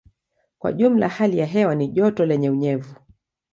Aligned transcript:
Kwa 0.59 0.73
jumla 0.73 1.07
hali 1.09 1.37
ya 1.37 1.45
hewa 1.45 1.75
ni 1.75 1.87
joto 1.87 2.25
lenye 2.25 2.49
unyevu. 2.49 2.95